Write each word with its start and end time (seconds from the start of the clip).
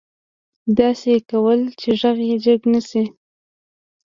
داسې 0.77 1.07
يې 1.15 1.19
کول 1.29 1.59
چې 1.79 1.89
غږ 1.99 2.17
يې 2.29 2.35
جګ 2.45 2.61
نه 2.73 2.81
شي. 2.89 3.03